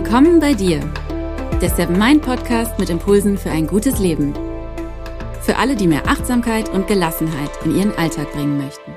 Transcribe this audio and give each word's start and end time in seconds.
Willkommen 0.00 0.38
bei 0.38 0.54
dir, 0.54 0.78
der 1.60 1.70
Seven 1.70 1.98
Mind 1.98 2.22
Podcast 2.22 2.78
mit 2.78 2.88
Impulsen 2.88 3.36
für 3.36 3.50
ein 3.50 3.66
gutes 3.66 3.98
Leben. 3.98 4.32
Für 5.42 5.56
alle, 5.56 5.74
die 5.74 5.88
mehr 5.88 6.06
Achtsamkeit 6.06 6.68
und 6.68 6.86
Gelassenheit 6.86 7.50
in 7.64 7.76
ihren 7.76 7.92
Alltag 7.96 8.30
bringen 8.30 8.58
möchten. 8.58 8.96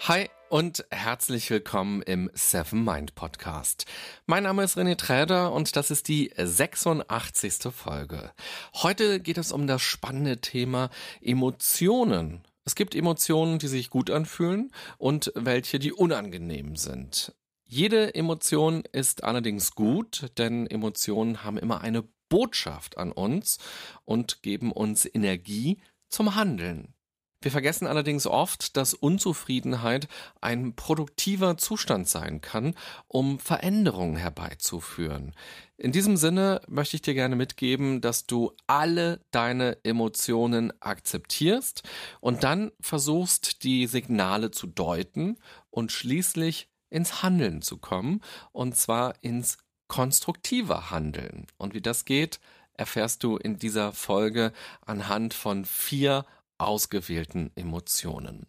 Hi 0.00 0.28
und 0.48 0.84
herzlich 0.90 1.48
willkommen 1.50 2.02
im 2.02 2.32
Seven 2.34 2.82
Mind 2.82 3.14
Podcast. 3.14 3.84
Mein 4.26 4.42
Name 4.42 4.64
ist 4.64 4.76
René 4.76 4.96
Träder 4.96 5.52
und 5.52 5.76
das 5.76 5.92
ist 5.92 6.08
die 6.08 6.32
86. 6.36 7.72
Folge. 7.72 8.32
Heute 8.74 9.20
geht 9.20 9.38
es 9.38 9.52
um 9.52 9.68
das 9.68 9.82
spannende 9.82 10.40
Thema 10.40 10.90
Emotionen. 11.20 12.42
Es 12.64 12.74
gibt 12.74 12.96
Emotionen, 12.96 13.60
die 13.60 13.68
sich 13.68 13.88
gut 13.88 14.10
anfühlen 14.10 14.72
und 14.98 15.30
welche, 15.36 15.78
die 15.78 15.92
unangenehm 15.92 16.74
sind. 16.74 17.32
Jede 17.70 18.14
Emotion 18.14 18.82
ist 18.92 19.24
allerdings 19.24 19.72
gut, 19.74 20.30
denn 20.38 20.66
Emotionen 20.66 21.44
haben 21.44 21.58
immer 21.58 21.82
eine 21.82 22.02
Botschaft 22.30 22.96
an 22.96 23.12
uns 23.12 23.58
und 24.06 24.42
geben 24.42 24.72
uns 24.72 25.04
Energie 25.04 25.78
zum 26.08 26.34
Handeln. 26.34 26.94
Wir 27.42 27.50
vergessen 27.50 27.86
allerdings 27.86 28.26
oft, 28.26 28.78
dass 28.78 28.94
Unzufriedenheit 28.94 30.08
ein 30.40 30.76
produktiver 30.76 31.58
Zustand 31.58 32.08
sein 32.08 32.40
kann, 32.40 32.74
um 33.06 33.38
Veränderungen 33.38 34.16
herbeizuführen. 34.16 35.34
In 35.76 35.92
diesem 35.92 36.16
Sinne 36.16 36.62
möchte 36.68 36.96
ich 36.96 37.02
dir 37.02 37.14
gerne 37.14 37.36
mitgeben, 37.36 38.00
dass 38.00 38.26
du 38.26 38.52
alle 38.66 39.20
deine 39.30 39.76
Emotionen 39.84 40.72
akzeptierst 40.80 41.82
und 42.20 42.44
dann 42.44 42.72
versuchst, 42.80 43.62
die 43.62 43.86
Signale 43.86 44.50
zu 44.50 44.66
deuten 44.66 45.36
und 45.70 45.92
schließlich 45.92 46.70
ins 46.90 47.22
Handeln 47.22 47.62
zu 47.62 47.78
kommen, 47.78 48.20
und 48.52 48.76
zwar 48.76 49.14
ins 49.22 49.58
konstruktive 49.88 50.90
Handeln. 50.90 51.46
Und 51.56 51.74
wie 51.74 51.80
das 51.80 52.04
geht, 52.04 52.40
erfährst 52.74 53.24
du 53.24 53.36
in 53.36 53.58
dieser 53.58 53.92
Folge 53.92 54.52
anhand 54.86 55.34
von 55.34 55.64
vier 55.64 56.24
ausgewählten 56.58 57.50
Emotionen. 57.56 58.46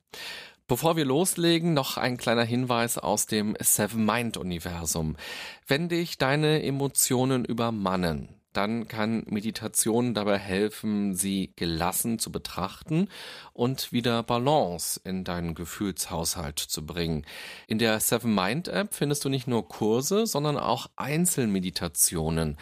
Bevor 0.68 0.96
wir 0.96 1.06
loslegen, 1.06 1.74
noch 1.74 1.98
ein 1.98 2.18
kleiner 2.18 2.44
Hinweis 2.44 3.00
aus 3.00 3.26
dem 3.26 3.56
Seven 3.60 4.06
Mind 4.06 4.38
Universum. 4.38 5.18
Wenn 5.66 5.90
dich 5.90 6.20
deine 6.20 6.62
Emotionen 6.62 7.44
übermannen, 7.44 8.39
dann 8.54 8.88
kann 8.88 9.24
Meditation 9.28 10.14
dabei 10.14 10.38
helfen, 10.38 11.16
sie 11.16 11.54
gelassen 11.56 12.20
zu 12.20 12.32
betrachten 12.32 13.08
und 13.54 13.92
wieder 13.92 14.24
Balance 14.24 15.00
in 15.04 15.24
deinen 15.24 15.56
Gefühlshaushalt 15.56 16.60
zu 16.60 16.86
bringen. 16.86 17.26
In 17.68 17.78
der 17.78 18.00
Seven 18.00 18.34
Mind 18.34 18.68
App 18.68 18.96
findest 18.96 19.24
du 19.26 19.30
nicht 19.30 19.48
nur 19.48 19.68
Kurse, 19.68 20.26
sondern 20.26 20.58
auch 20.58 20.90
Einzelmeditationen. 20.96 22.58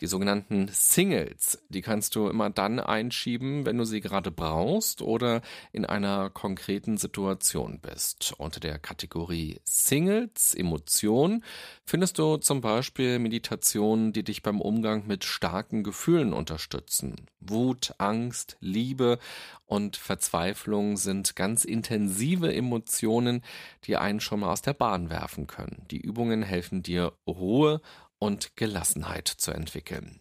Die 0.00 0.06
sogenannten 0.06 0.68
Singles, 0.72 1.62
die 1.68 1.82
kannst 1.82 2.14
du 2.14 2.28
immer 2.28 2.48
dann 2.48 2.80
einschieben, 2.80 3.66
wenn 3.66 3.76
du 3.76 3.84
sie 3.84 4.00
gerade 4.00 4.30
brauchst 4.30 5.02
oder 5.02 5.42
in 5.72 5.84
einer 5.84 6.30
konkreten 6.30 6.96
Situation 6.96 7.80
bist. 7.80 8.32
Unter 8.38 8.60
der 8.60 8.78
Kategorie 8.78 9.60
Singles, 9.64 10.54
Emotion, 10.54 11.44
findest 11.84 12.18
du 12.18 12.38
zum 12.38 12.62
Beispiel 12.62 13.18
Meditationen, 13.18 14.14
die 14.14 14.24
dich 14.24 14.42
beim 14.42 14.62
Umgang 14.62 15.06
mit 15.06 15.24
starken 15.24 15.84
Gefühlen 15.84 16.32
unterstützen. 16.32 17.26
Wut, 17.40 17.94
Angst, 17.98 18.56
Liebe 18.60 19.18
und 19.66 19.98
Verzweiflung 19.98 20.96
sind 20.96 21.36
ganz 21.36 21.64
intensive 21.64 22.54
Emotionen, 22.54 23.42
die 23.84 23.98
einen 23.98 24.20
schon 24.20 24.40
mal 24.40 24.52
aus 24.52 24.62
der 24.62 24.74
Bahn 24.74 25.10
werfen 25.10 25.46
können. 25.46 25.84
Die 25.90 26.00
Übungen 26.00 26.42
helfen 26.42 26.82
dir, 26.82 27.12
Ruhe 27.26 27.82
und 28.20 28.56
Gelassenheit 28.56 29.26
zu 29.26 29.50
entwickeln. 29.50 30.20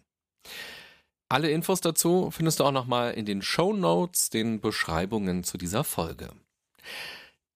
Alle 1.30 1.52
Infos 1.52 1.80
dazu 1.80 2.32
findest 2.32 2.60
du 2.60 2.64
auch 2.64 2.72
nochmal 2.72 3.14
in 3.14 3.26
den 3.26 3.44
Show 3.44 3.74
Notes, 3.74 4.32
den 4.32 4.60
Beschreibungen 4.62 5.44
zu 5.44 5.60
dieser 5.60 5.84
Folge. 5.84 6.32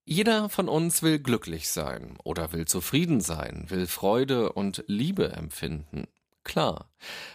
Jeder 0.05 0.49
von 0.49 0.69
uns 0.69 1.01
will 1.01 1.17
glücklich 1.17 1.69
sein 1.69 2.17
oder 2.23 2.51
will 2.51 2.65
zufrieden 2.65 3.19
sein, 3.21 3.65
will 3.69 3.87
Freude 3.87 4.51
und 4.51 4.83
Liebe 4.85 5.31
empfinden. 5.31 6.07
Klar. 6.43 6.89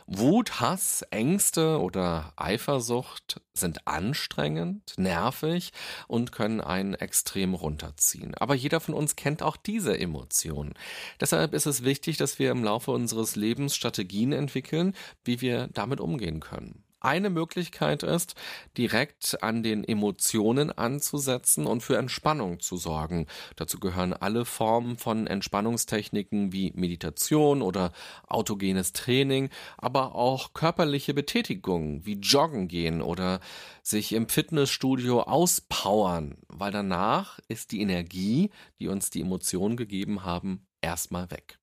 Wut, 0.06 0.60
Hass, 0.60 1.02
Ängste 1.10 1.80
oder 1.80 2.32
Eifersucht 2.36 3.40
sind 3.54 3.86
anstrengend, 3.86 4.94
nervig 4.96 5.72
und 6.08 6.32
können 6.32 6.60
einen 6.60 6.94
extrem 6.94 7.54
runterziehen. 7.54 8.34
Aber 8.34 8.54
jeder 8.54 8.80
von 8.80 8.94
uns 8.94 9.16
kennt 9.16 9.42
auch 9.42 9.56
diese 9.56 9.98
Emotionen. 9.98 10.74
Deshalb 11.20 11.54
ist 11.54 11.66
es 11.66 11.84
wichtig, 11.84 12.16
dass 12.18 12.38
wir 12.38 12.50
im 12.50 12.64
Laufe 12.64 12.90
unseres 12.90 13.34
Lebens 13.34 13.74
Strategien 13.74 14.32
entwickeln, 14.32 14.94
wie 15.24 15.40
wir 15.40 15.68
damit 15.68 16.00
umgehen 16.00 16.40
können. 16.40 16.84
Eine 17.00 17.30
Möglichkeit 17.30 18.02
ist, 18.02 18.34
direkt 18.76 19.40
an 19.42 19.62
den 19.62 19.84
Emotionen 19.84 20.72
anzusetzen 20.72 21.66
und 21.66 21.80
für 21.80 21.96
Entspannung 21.96 22.58
zu 22.58 22.76
sorgen. 22.76 23.26
Dazu 23.54 23.78
gehören 23.78 24.12
alle 24.12 24.44
Formen 24.44 24.98
von 24.98 25.28
Entspannungstechniken 25.28 26.52
wie 26.52 26.72
Meditation 26.74 27.62
oder 27.62 27.92
autogenes 28.26 28.92
Training, 28.92 29.48
aber 29.76 30.16
auch 30.16 30.54
körperliche 30.54 31.14
Betätigungen 31.14 32.04
wie 32.04 32.14
Joggen 32.14 32.66
gehen 32.66 33.00
oder 33.00 33.38
sich 33.82 34.12
im 34.12 34.28
Fitnessstudio 34.28 35.22
auspowern, 35.22 36.36
weil 36.48 36.72
danach 36.72 37.38
ist 37.46 37.70
die 37.70 37.80
Energie, 37.80 38.50
die 38.80 38.88
uns 38.88 39.10
die 39.10 39.20
Emotionen 39.20 39.76
gegeben 39.76 40.24
haben, 40.24 40.66
erstmal 40.80 41.30
weg. 41.30 41.57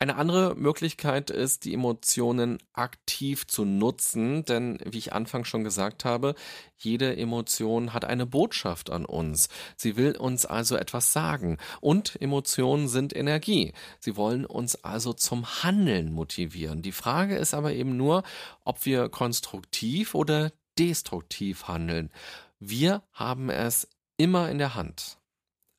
Eine 0.00 0.16
andere 0.16 0.54
Möglichkeit 0.56 1.30
ist, 1.30 1.64
die 1.64 1.72
Emotionen 1.72 2.58
aktiv 2.72 3.46
zu 3.46 3.64
nutzen, 3.64 4.44
denn 4.44 4.78
wie 4.84 4.98
ich 4.98 5.12
anfangs 5.12 5.48
schon 5.48 5.64
gesagt 5.64 6.04
habe, 6.04 6.34
jede 6.76 7.16
Emotion 7.16 7.94
hat 7.94 8.04
eine 8.04 8.26
Botschaft 8.26 8.90
an 8.90 9.04
uns. 9.04 9.48
Sie 9.76 9.96
will 9.96 10.16
uns 10.16 10.46
also 10.46 10.76
etwas 10.76 11.12
sagen. 11.12 11.58
Und 11.80 12.20
Emotionen 12.20 12.88
sind 12.88 13.14
Energie. 13.14 13.72
Sie 14.00 14.16
wollen 14.16 14.44
uns 14.44 14.84
also 14.84 15.12
zum 15.12 15.62
Handeln 15.62 16.12
motivieren. 16.12 16.82
Die 16.82 16.92
Frage 16.92 17.36
ist 17.36 17.54
aber 17.54 17.72
eben 17.72 17.96
nur, 17.96 18.24
ob 18.64 18.84
wir 18.84 19.08
konstruktiv 19.08 20.14
oder 20.14 20.52
destruktiv 20.78 21.68
handeln. 21.68 22.10
Wir 22.58 23.02
haben 23.12 23.48
es 23.48 23.88
immer 24.16 24.50
in 24.50 24.58
der 24.58 24.74
Hand. 24.74 25.18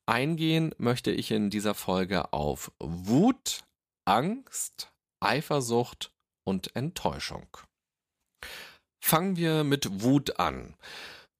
Eingehen 0.06 0.72
möchte 0.78 1.10
ich 1.10 1.32
in 1.32 1.50
dieser 1.50 1.74
Folge 1.74 2.32
auf 2.32 2.70
Wut, 2.78 3.64
Angst, 4.04 4.92
Eifersucht 5.20 6.12
und 6.44 6.76
Enttäuschung. 6.76 7.48
Fangen 9.00 9.36
wir 9.36 9.64
mit 9.64 10.02
Wut 10.02 10.38
an. 10.38 10.74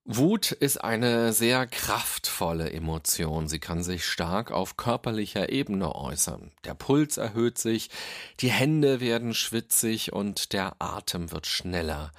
Wut 0.05 0.53
ist 0.53 0.79
eine 0.79 1.33
sehr 1.33 1.67
kraftvolle 1.67 2.71
Emotion. 2.73 3.49
Sie 3.49 3.59
kann 3.59 3.83
sich 3.83 4.05
stark 4.05 4.53
auf 4.53 4.77
körperlicher 4.77 5.49
Ebene 5.49 5.95
äußern. 5.95 6.53
Der 6.65 6.75
Puls 6.75 7.17
erhöht 7.17 7.59
sich, 7.59 7.91
die 8.39 8.51
Hände 8.51 9.01
werden 9.01 9.35
schwitzig 9.35 10.13
und 10.13 10.53
der 10.53 10.77
Atem 10.81 11.33
wird 11.33 11.49
schneller. 11.49 12.13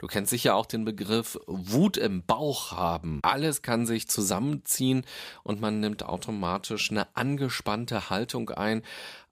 Du 0.00 0.06
kennst 0.06 0.30
sicher 0.30 0.54
auch 0.54 0.64
den 0.64 0.86
Begriff 0.86 1.38
Wut 1.46 1.98
im 1.98 2.24
Bauch 2.24 2.72
haben. 2.72 3.20
Alles 3.20 3.60
kann 3.60 3.84
sich 3.84 4.08
zusammenziehen 4.08 5.04
und 5.42 5.60
man 5.60 5.80
nimmt 5.80 6.04
automatisch 6.04 6.90
eine 6.90 7.14
angespannte 7.14 8.08
Haltung 8.08 8.48
ein, 8.48 8.80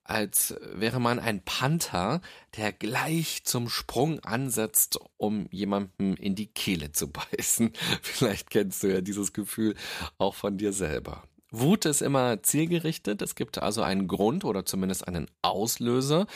als 0.05 0.55
wäre 0.75 1.01
man 1.01 1.21
ein 1.21 1.43
Panther, 1.43 2.21
der 2.59 2.73
gleich 2.73 3.45
zum 3.45 3.71
Sprung 3.71 4.21
ansetzt, 4.21 4.99
um 5.17 5.47
jemandem 5.51 6.15
in 6.17 6.35
die 6.35 6.49
Kehle 6.49 6.93
zu 6.93 7.11
beißen. 7.13 7.73
Vielleicht 8.03 8.51
kennst 8.51 8.83
du 8.83 8.89
ja 8.89 9.01
dieses 9.01 9.33
Gefühl 9.33 9.75
auch 10.19 10.35
von 10.35 10.59
dir 10.59 10.75
selber. 10.75 11.23
Wut 11.51 11.87
ist 11.87 12.03
immer 12.03 12.43
zielgerichtet. 12.43 13.23
Es 13.23 13.35
gibt 13.35 13.57
also 13.57 13.81
einen 13.81 14.07
Grund 14.07 14.45
oder 14.45 14.67
zumindest 14.67 15.09
einen 15.09 15.31
Auslöser. 15.41 16.27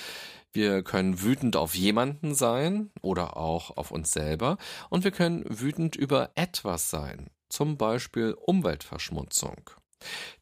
Wir 0.53 0.83
können 0.83 1.23
wütend 1.23 1.57
auf 1.57 1.75
jemanden 1.75 2.35
sein 2.35 2.91
oder 3.01 3.37
auch 3.37 3.77
auf 3.77 3.91
uns 3.91 4.13
selber. 4.13 4.59
Und 4.91 5.05
wir 5.05 5.11
können 5.11 5.45
wütend 5.49 5.97
über 5.97 6.31
etwas 6.35 6.91
sein. 6.91 7.31
Zum 7.49 7.77
Beispiel 7.77 8.37
Umweltverschmutzung. 8.39 9.71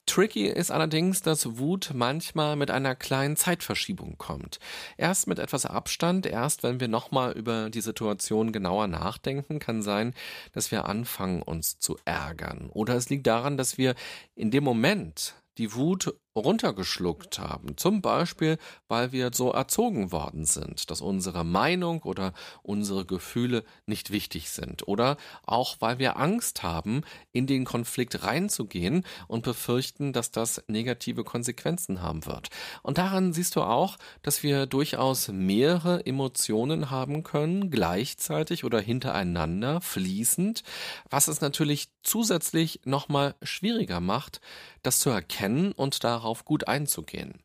Tricky 0.06 0.46
ist 0.46 0.70
allerdings, 0.70 1.22
dass 1.22 1.58
Wut 1.58 1.92
manchmal 1.94 2.56
mit 2.56 2.70
einer 2.70 2.96
kleinen 2.96 3.36
Zeitverschiebung 3.36 4.16
kommt. 4.18 4.58
Erst 4.96 5.26
mit 5.26 5.38
etwas 5.38 5.66
Abstand, 5.66 6.26
erst 6.26 6.62
wenn 6.62 6.80
wir 6.80 6.88
nochmal 6.88 7.32
über 7.32 7.70
die 7.70 7.80
Situation 7.80 8.52
genauer 8.52 8.88
nachdenken, 8.88 9.58
kann 9.58 9.82
sein, 9.82 10.14
dass 10.52 10.70
wir 10.70 10.86
anfangen, 10.86 11.42
uns 11.42 11.78
zu 11.78 11.96
ärgern. 12.04 12.70
Oder 12.70 12.94
es 12.96 13.10
liegt 13.10 13.26
daran, 13.26 13.56
dass 13.56 13.78
wir 13.78 13.94
in 14.34 14.50
dem 14.50 14.64
Moment 14.64 15.34
die 15.58 15.74
Wut 15.74 16.14
runtergeschluckt 16.36 17.38
haben. 17.38 17.76
Zum 17.76 18.02
Beispiel, 18.02 18.58
weil 18.88 19.12
wir 19.12 19.30
so 19.32 19.50
erzogen 19.52 20.12
worden 20.12 20.44
sind, 20.44 20.90
dass 20.90 21.00
unsere 21.00 21.44
Meinung 21.44 22.02
oder 22.02 22.32
unsere 22.62 23.04
Gefühle 23.04 23.64
nicht 23.86 24.10
wichtig 24.10 24.50
sind. 24.50 24.86
Oder 24.86 25.16
auch, 25.44 25.76
weil 25.80 25.98
wir 25.98 26.16
Angst 26.18 26.62
haben, 26.62 27.02
in 27.32 27.46
den 27.46 27.64
Konflikt 27.64 28.22
reinzugehen 28.22 29.04
und 29.26 29.42
befürchten, 29.42 30.12
dass 30.12 30.30
das 30.30 30.62
negative 30.68 31.24
Konsequenzen 31.24 32.02
haben 32.02 32.26
wird. 32.26 32.48
Und 32.82 32.98
daran 32.98 33.32
siehst 33.32 33.56
du 33.56 33.62
auch, 33.62 33.96
dass 34.22 34.42
wir 34.42 34.66
durchaus 34.66 35.28
mehrere 35.28 36.04
Emotionen 36.06 36.90
haben 36.90 37.22
können, 37.22 37.70
gleichzeitig 37.70 38.64
oder 38.64 38.80
hintereinander, 38.80 39.80
fließend, 39.80 40.62
was 41.08 41.28
es 41.28 41.40
natürlich 41.40 41.88
zusätzlich 42.02 42.80
nochmal 42.84 43.34
schwieriger 43.42 44.00
macht, 44.00 44.40
das 44.82 44.98
zu 44.98 45.10
erkennen 45.10 45.72
und 45.72 46.04
darauf 46.20 46.44
gut 46.44 46.68
einzugehen. 46.68 47.42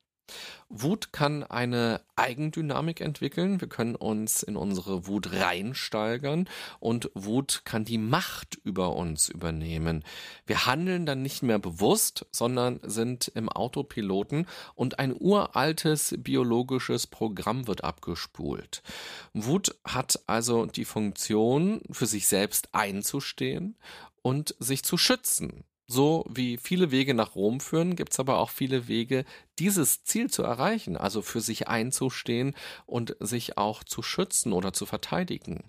Wut 0.69 1.13
kann 1.13 1.44
eine 1.44 2.01
Eigendynamik 2.16 3.00
entwickeln. 3.00 3.62
Wir 3.62 3.69
können 3.69 3.95
uns 3.95 4.42
in 4.42 4.56
unsere 4.56 5.06
Wut 5.06 5.31
reinsteigern 5.31 6.50
und 6.80 7.12
Wut 7.13 7.62
kann 7.63 7.86
die 7.86 8.00
Macht 8.00 8.56
über 8.63 8.95
uns 8.95 9.30
übernehmen. 9.30 10.04
Wir 10.48 10.66
handeln 10.66 11.06
dann 11.06 11.22
nicht 11.22 11.44
mehr 11.44 11.60
bewusst, 11.60 12.25
sondern 12.31 12.80
sind 12.81 13.31
im 13.36 13.50
Autopiloten 13.50 14.48
und 14.74 14.98
ein 14.98 15.16
uraltes 15.18 16.16
biologisches 16.18 17.06
Programm 17.06 17.68
wird 17.68 17.83
abgespult. 17.83 18.81
Wut 19.33 19.75
hat 19.86 20.19
also 20.25 20.66
die 20.66 20.86
Funktion, 20.86 21.81
für 21.92 22.07
sich 22.07 22.28
selbst 22.28 22.69
einzustehen 22.74 23.78
und 24.24 24.56
sich 24.57 24.83
zu 24.83 24.98
schützen. 24.98 25.66
So 25.87 26.25
wie 26.27 26.57
viele 26.57 26.91
Wege 26.91 27.13
nach 27.13 27.35
Rom 27.35 27.59
führen, 27.59 27.95
gibt's 27.95 28.19
aber 28.19 28.39
auch 28.39 28.49
viele 28.49 28.87
Wege, 28.87 29.23
dieses 29.59 30.03
Ziel 30.03 30.29
zu 30.29 30.43
erreichen, 30.43 30.97
also 30.97 31.21
für 31.21 31.39
sich 31.39 31.67
einzustehen 31.67 32.55
und 32.85 33.15
sich 33.19 33.57
auch 33.57 33.83
zu 33.83 34.01
schützen 34.01 34.51
oder 34.51 34.73
zu 34.73 34.85
verteidigen. 34.85 35.63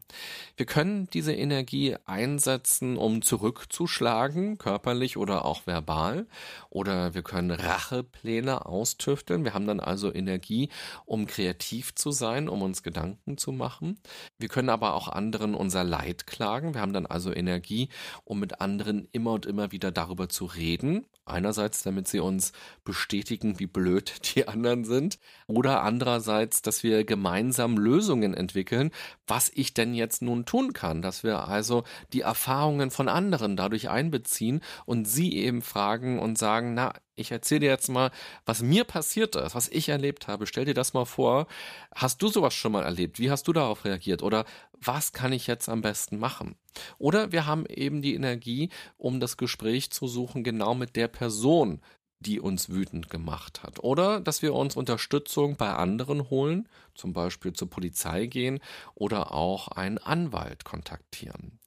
Wir 0.56 0.66
können 0.66 1.08
diese 1.10 1.32
Energie 1.32 1.96
einsetzen, 2.04 2.96
um 2.96 3.22
zurückzuschlagen, 3.22 4.58
körperlich 4.58 5.16
oder 5.16 5.44
auch 5.44 5.66
verbal, 5.66 6.26
oder 6.70 7.14
wir 7.14 7.22
können 7.22 7.50
Rachepläne 7.50 8.66
austüfteln. 8.66 9.44
Wir 9.44 9.54
haben 9.54 9.66
dann 9.66 9.80
also 9.80 10.12
Energie, 10.12 10.68
um 11.04 11.26
kreativ 11.26 11.94
zu 11.94 12.10
sein, 12.10 12.48
um 12.48 12.62
uns 12.62 12.82
Gedanken 12.82 13.38
zu 13.38 13.52
machen. 13.52 14.00
Wir 14.38 14.48
können 14.48 14.70
aber 14.70 14.94
auch 14.94 15.08
anderen 15.08 15.54
unser 15.54 15.84
Leid 15.84 16.26
klagen. 16.26 16.74
Wir 16.74 16.80
haben 16.80 16.92
dann 16.92 17.06
also 17.06 17.32
Energie, 17.32 17.88
um 18.24 18.40
mit 18.40 18.60
anderen 18.60 19.08
immer 19.12 19.32
und 19.32 19.46
immer 19.46 19.70
wieder 19.70 19.92
darüber 20.06 20.28
zu 20.28 20.44
reden. 20.46 21.06
Einerseits, 21.24 21.82
damit 21.82 22.06
sie 22.06 22.20
uns 22.20 22.52
bestätigen, 22.84 23.58
wie 23.58 23.66
blöd 23.66 24.12
die 24.34 24.46
anderen 24.46 24.84
sind 24.84 25.18
oder 25.46 25.82
andererseits, 25.82 26.62
dass 26.62 26.82
wir 26.82 27.04
gemeinsam 27.04 27.76
Lösungen 27.76 28.32
entwickeln, 28.32 28.90
was 29.26 29.50
ich 29.54 29.74
denn 29.74 29.94
jetzt 29.94 30.22
nun 30.22 30.44
tun 30.46 30.72
kann, 30.72 31.02
dass 31.02 31.24
wir 31.24 31.48
also 31.48 31.84
die 32.12 32.20
Erfahrungen 32.20 32.90
von 32.90 33.08
anderen 33.08 33.56
dadurch 33.56 33.88
einbeziehen 33.88 34.60
und 34.84 35.06
sie 35.06 35.34
eben 35.34 35.62
fragen 35.62 36.18
und 36.18 36.38
sagen, 36.38 36.74
na, 36.74 36.92
ich 37.16 37.30
erzähle 37.30 37.60
dir 37.60 37.70
jetzt 37.70 37.88
mal, 37.88 38.10
was 38.44 38.62
mir 38.62 38.84
passiert 38.84 39.34
ist, 39.36 39.54
was 39.54 39.68
ich 39.68 39.88
erlebt 39.88 40.28
habe. 40.28 40.46
Stell 40.46 40.66
dir 40.66 40.74
das 40.74 40.92
mal 40.92 41.06
vor. 41.06 41.46
Hast 41.94 42.20
du 42.22 42.28
sowas 42.28 42.54
schon 42.54 42.72
mal 42.72 42.84
erlebt? 42.84 43.18
Wie 43.18 43.30
hast 43.30 43.48
du 43.48 43.52
darauf 43.52 43.84
reagiert? 43.84 44.22
Oder 44.22 44.44
was 44.78 45.12
kann 45.12 45.32
ich 45.32 45.46
jetzt 45.46 45.68
am 45.68 45.80
besten 45.80 46.18
machen? 46.18 46.56
Oder 46.98 47.32
wir 47.32 47.46
haben 47.46 47.64
eben 47.66 48.02
die 48.02 48.14
Energie, 48.14 48.68
um 48.98 49.18
das 49.18 49.38
Gespräch 49.38 49.90
zu 49.90 50.06
suchen, 50.06 50.44
genau 50.44 50.74
mit 50.74 50.94
der 50.94 51.08
Person, 51.08 51.80
die 52.20 52.38
uns 52.38 52.68
wütend 52.68 53.08
gemacht 53.08 53.62
hat. 53.62 53.82
Oder 53.82 54.20
dass 54.20 54.42
wir 54.42 54.54
uns 54.54 54.76
Unterstützung 54.76 55.56
bei 55.56 55.72
anderen 55.72 56.28
holen, 56.28 56.68
zum 56.94 57.12
Beispiel 57.12 57.54
zur 57.54 57.70
Polizei 57.70 58.26
gehen 58.26 58.60
oder 58.94 59.32
auch 59.32 59.68
einen 59.68 59.98
Anwalt 59.98 60.64
kontaktieren. 60.64 61.58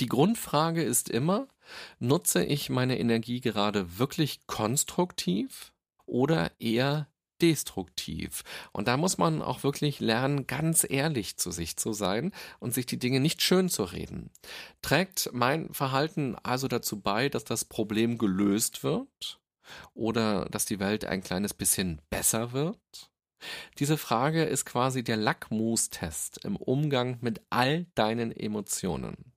Die 0.00 0.06
Grundfrage 0.06 0.82
ist 0.82 1.08
immer, 1.08 1.46
nutze 1.98 2.44
ich 2.44 2.70
meine 2.70 2.98
Energie 2.98 3.40
gerade 3.40 3.98
wirklich 3.98 4.46
konstruktiv 4.46 5.72
oder 6.06 6.50
eher 6.58 7.08
destruktiv. 7.42 8.44
Und 8.72 8.88
da 8.88 8.96
muss 8.96 9.18
man 9.18 9.42
auch 9.42 9.64
wirklich 9.64 10.00
lernen, 10.00 10.46
ganz 10.46 10.86
ehrlich 10.88 11.36
zu 11.36 11.50
sich 11.50 11.76
zu 11.76 11.92
sein 11.92 12.32
und 12.60 12.72
sich 12.72 12.86
die 12.86 12.98
Dinge 12.98 13.20
nicht 13.20 13.42
schön 13.42 13.68
zu 13.68 13.84
reden. 13.84 14.30
Trägt 14.82 15.30
mein 15.32 15.72
Verhalten 15.74 16.36
also 16.42 16.68
dazu 16.68 17.00
bei, 17.00 17.28
dass 17.28 17.44
das 17.44 17.64
Problem 17.64 18.18
gelöst 18.18 18.84
wird? 18.84 19.40
oder 19.94 20.46
dass 20.46 20.66
die 20.66 20.80
Welt 20.80 21.04
ein 21.04 21.22
kleines 21.22 21.54
bisschen 21.54 22.00
besser 22.10 22.52
wird? 22.52 22.78
Diese 23.78 23.98
Frage 23.98 24.44
ist 24.44 24.64
quasi 24.64 25.04
der 25.04 25.16
Lackmustest 25.16 26.44
im 26.44 26.56
Umgang 26.56 27.18
mit 27.20 27.42
all 27.50 27.86
deinen 27.94 28.32
Emotionen. 28.32 29.32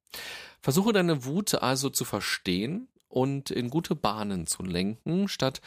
Versuche 0.67 0.91
deine 0.91 1.23
Wut 1.23 1.55
also 1.55 1.89
zu 1.89 2.03
verstehen 2.03 2.89
und 3.07 3.51
in 3.51 3.69
gute 3.69 3.95
Bahnen 3.95 4.47
zu 4.47 4.63
lenken, 4.63 5.29
statt 5.29 5.61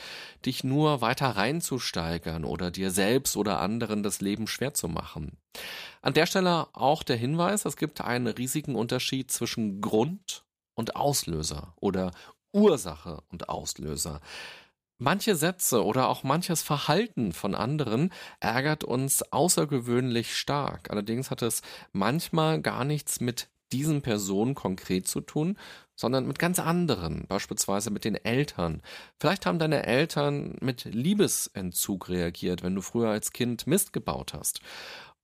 dich 0.44 0.62
nur 0.62 1.00
weiter 1.00 1.28
reinzusteigern 1.28 2.44
oder 2.44 2.70
dir 2.70 2.90
selbst 2.90 3.34
oder 3.38 3.60
anderen 3.60 4.02
das 4.02 4.20
Leben 4.20 4.46
schwer 4.46 4.74
zu 4.74 4.88
machen. 4.88 5.38
An 6.02 6.12
der 6.12 6.26
Stelle 6.26 6.66
auch 6.74 7.02
der 7.02 7.16
Hinweis, 7.16 7.64
es 7.64 7.78
gibt 7.78 8.02
einen 8.02 8.26
riesigen 8.26 8.74
Unterschied 8.74 9.30
zwischen 9.30 9.80
Grund 9.80 10.44
und 10.74 10.96
Auslöser 10.96 11.72
oder 11.76 12.10
Ursache 12.52 13.22
und 13.30 13.48
Auslöser. 13.48 14.20
Manche 14.98 15.34
Sätze 15.34 15.82
oder 15.82 16.10
auch 16.10 16.24
manches 16.24 16.60
Verhalten 16.60 17.32
von 17.32 17.54
anderen 17.54 18.12
ärgert 18.38 18.84
uns 18.84 19.22
außergewöhnlich 19.32 20.36
stark. 20.36 20.90
Allerdings 20.90 21.30
hat 21.30 21.40
es 21.40 21.62
manchmal 21.92 22.60
gar 22.60 22.84
nichts 22.84 23.18
mit 23.18 23.48
diesen 23.72 24.02
Personen 24.02 24.54
konkret 24.54 25.06
zu 25.06 25.20
tun, 25.20 25.56
sondern 25.94 26.26
mit 26.26 26.38
ganz 26.38 26.58
anderen, 26.58 27.26
beispielsweise 27.28 27.90
mit 27.90 28.04
den 28.04 28.14
Eltern. 28.14 28.80
Vielleicht 29.18 29.44
haben 29.44 29.58
deine 29.58 29.84
Eltern 29.84 30.56
mit 30.60 30.84
Liebesentzug 30.84 32.08
reagiert, 32.08 32.62
wenn 32.62 32.74
du 32.74 32.80
früher 32.80 33.10
als 33.10 33.32
Kind 33.32 33.66
Mist 33.66 33.92
gebaut 33.92 34.32
hast. 34.32 34.60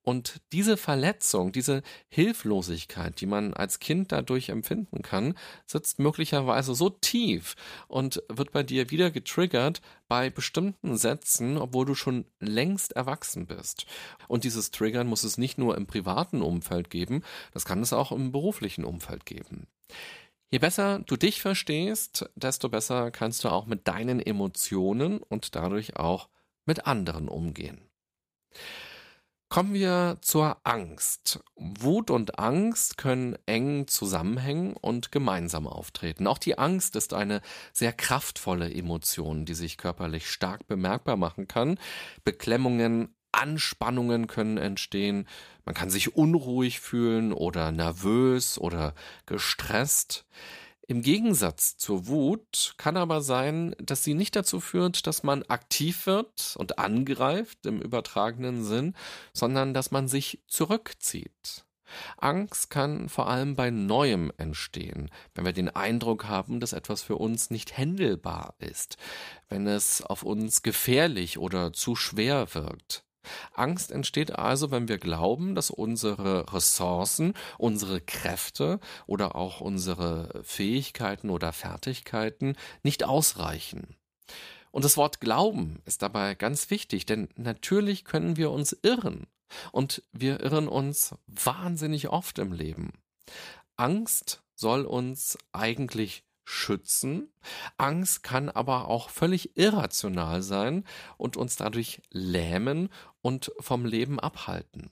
Und 0.09 0.41
diese 0.53 0.77
Verletzung, 0.77 1.51
diese 1.51 1.83
Hilflosigkeit, 2.07 3.21
die 3.21 3.27
man 3.27 3.55
als 3.55 3.81
Kind 3.81 4.13
dadurch 4.13 4.51
empfinden 4.51 5.03
kann, 5.03 5.35
sitzt 5.67 5.99
möglicherweise 5.99 6.77
so 6.77 6.91
tief 6.91 7.57
und 7.89 8.23
wird 8.29 8.53
bei 8.53 8.63
dir 8.63 8.91
wieder 8.91 9.11
getriggert 9.11 9.81
bei 10.07 10.31
bestimmten 10.31 10.97
Sätzen, 10.97 11.59
obwohl 11.59 11.87
du 11.87 11.97
schon 11.97 12.25
längst 12.39 12.93
erwachsen 12.93 13.49
bist. 13.49 13.87
Und 14.29 14.45
dieses 14.45 14.71
Triggern 14.71 15.09
muss 15.09 15.25
es 15.25 15.39
nicht 15.39 15.59
nur 15.59 15.77
im 15.77 15.89
privaten 15.89 16.41
Umfeld 16.41 16.89
geben, 16.89 17.25
das 17.53 17.65
kann 17.65 17.83
es 17.83 17.93
auch 17.93 18.13
im 18.13 18.31
beruflichen 18.31 18.85
Umfeld 18.85 19.27
geben. 19.27 19.67
Je 20.53 20.61
besser 20.61 21.01
du 21.01 21.17
dich 21.17 21.41
verstehst, 21.41 22.31
desto 22.37 22.69
besser 22.69 23.11
kannst 23.11 23.43
du 23.43 23.49
auch 23.49 23.67
mit 23.67 23.89
deinen 23.89 24.21
Emotionen 24.21 25.19
und 25.19 25.57
dadurch 25.57 25.97
auch 25.97 26.29
mit 26.65 26.87
anderen 26.87 27.29
umgehen. 27.29 27.81
Kommen 29.49 29.75
wir 29.75 30.19
zur 30.23 30.57
Angst. 30.65 31.39
Wut 31.55 32.11
und 32.11 32.41
Angst 32.41 32.99
können 32.99 33.37
eng 33.47 33.87
zusammenhängen 33.87 34.75
und 34.75 35.13
gemeinsam 35.13 35.69
auftreten. 35.69 36.27
Auch 36.27 36.39
die 36.39 36.59
Angst 36.59 36.97
ist 36.97 37.15
eine 37.15 37.41
sehr 37.73 37.93
kraftvolle 37.93 38.73
Emotion, 38.75 39.45
die 39.45 39.55
sich 39.55 39.79
körperlich 39.79 40.29
stark 40.29 40.67
bemerkbar 40.67 41.17
machen 41.17 41.47
kann. 41.47 41.79
Beklemmungen, 42.25 43.15
Anspannungen 43.31 44.27
können 44.27 44.57
entstehen. 44.59 45.29
Man 45.65 45.77
kann 45.77 45.91
sich 45.91 46.17
unruhig 46.17 46.81
fühlen 46.81 47.33
oder 47.33 47.71
nervös 47.71 48.59
oder 48.59 48.95
gestresst. 49.27 50.27
Im 50.89 51.03
Gegensatz 51.03 51.77
zur 51.77 52.07
Wut 52.07 52.75
kann 52.77 52.97
aber 52.97 53.21
sein, 53.21 53.75
dass 53.79 54.05
sie 54.05 54.15
nicht 54.15 54.37
dazu 54.37 54.61
führt, 54.61 55.09
dass 55.09 55.25
man 55.25 55.43
aktiv 55.45 56.07
wird 56.07 56.55
und 56.59 56.79
angreift 56.79 57.67
im 57.67 57.83
übertragenen 57.83 58.63
Sinn, 58.63 58.95
sondern 59.33 59.75
dass 59.75 59.91
man 59.91 60.07
sich 60.07 60.45
zurückzieht. 60.47 61.65
Angst 62.19 62.71
kann 62.71 63.09
vor 63.09 63.29
allem 63.29 63.57
bei 63.57 63.71
Neuem 63.71 64.33
entstehen, 64.37 65.11
wenn 65.35 65.45
wir 65.45 65.53
den 65.53 65.69
Eindruck 65.69 66.27
haben, 66.27 66.61
dass 66.61 66.73
etwas 66.73 67.03
für 67.03 67.17
uns 67.17 67.51
nicht 67.51 67.77
händelbar 67.77 68.55
ist, 68.59 68.97
wenn 69.49 69.67
es 69.67 70.03
auf 70.03 70.23
uns 70.23 70.63
gefährlich 70.63 71.39
oder 71.39 71.73
zu 71.73 71.97
schwer 71.97 72.55
wirkt. 72.55 73.06
Angst 73.55 73.91
entsteht 73.91 74.33
also, 74.33 74.71
wenn 74.71 74.89
wir 74.89 74.99
glauben, 74.99 75.55
dass 75.55 75.71
unsere 75.71 76.53
Ressourcen, 76.53 77.35
unsere 77.59 78.01
Kräfte 78.01 78.81
oder 79.07 79.37
auch 79.37 79.61
unsere 79.61 80.43
Fähigkeiten 80.43 81.31
oder 81.31 81.53
Fertigkeiten 81.53 82.57
nicht 82.83 83.05
ausreichen. 83.05 83.97
Und 84.71 84.85
das 84.85 84.97
Wort 84.97 85.21
Glauben 85.21 85.81
ist 85.87 86.03
dabei 86.03 86.35
ganz 86.35 86.71
wichtig, 86.71 87.07
denn 87.07 87.29
natürlich 87.37 88.05
können 88.05 88.37
wir 88.37 88.51
uns 88.51 88.77
irren. 88.83 89.27
Und 89.73 90.03
wir 90.13 90.41
irren 90.41 90.69
uns 90.69 91.15
wahnsinnig 91.27 92.09
oft 92.09 92.39
im 92.39 92.53
Leben. 92.53 92.93
Angst 93.77 94.43
soll 94.55 94.85
uns 94.85 95.39
eigentlich 95.53 96.25
schützen. 96.47 97.29
Angst 97.77 98.23
kann 98.23 98.49
aber 98.49 98.89
auch 98.89 99.11
völlig 99.11 99.59
irrational 99.59 100.41
sein 100.41 100.85
und 101.19 101.37
uns 101.37 101.57
dadurch 101.57 102.01
lähmen 102.11 102.89
und 103.21 103.53
vom 103.61 103.85
Leben 103.85 104.19
abhalten. 104.19 104.91